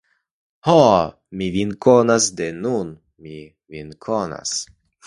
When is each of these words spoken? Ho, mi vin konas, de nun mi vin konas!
Ho, 0.67 0.77
mi 1.41 1.51
vin 1.57 1.75
konas, 1.87 2.31
de 2.41 2.49
nun 2.65 2.93
mi 3.27 3.39
vin 3.77 3.97
konas! 4.09 4.61